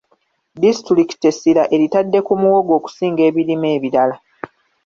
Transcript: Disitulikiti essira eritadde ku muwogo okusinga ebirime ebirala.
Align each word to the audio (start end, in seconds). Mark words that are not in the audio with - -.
Disitulikiti 0.61 1.23
essira 1.31 1.63
eritadde 1.75 2.19
ku 2.27 2.33
muwogo 2.41 2.71
okusinga 2.79 3.21
ebirime 3.29 3.67
ebirala. 3.77 4.15